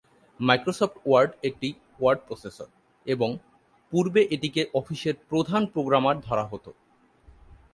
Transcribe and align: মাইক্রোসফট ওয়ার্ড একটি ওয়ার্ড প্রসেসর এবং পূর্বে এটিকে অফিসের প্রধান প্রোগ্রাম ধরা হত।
মাইক্রোসফট 0.39 0.95
ওয়ার্ড 1.05 1.31
একটি 1.43 1.69
ওয়ার্ড 1.99 2.19
প্রসেসর 2.27 2.67
এবং 3.05 3.29
পূর্বে 3.93 4.21
এটিকে 4.31 4.61
অফিসের 4.73 5.15
প্রধান 5.29 5.61
প্রোগ্রাম 5.65 6.05
ধরা 6.27 6.45
হত। 6.45 6.65